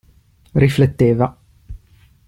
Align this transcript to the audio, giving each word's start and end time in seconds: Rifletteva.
Rifletteva. 0.65 1.27